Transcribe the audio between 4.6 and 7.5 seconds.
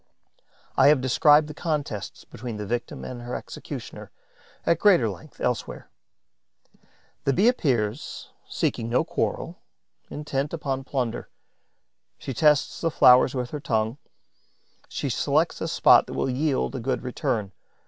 at greater length, elsewhere. The Bee